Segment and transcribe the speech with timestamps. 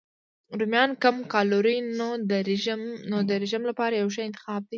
[0.59, 1.77] رومیان کم کالوري
[3.13, 4.69] نو د رژیم لپاره یو ښه انتخاب دی.